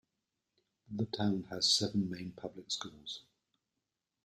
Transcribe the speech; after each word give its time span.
The 0.89 1.05
town 1.05 1.43
has 1.51 1.71
seven 1.71 2.09
main 2.09 2.31
public 2.31 2.71
schools. 2.71 3.21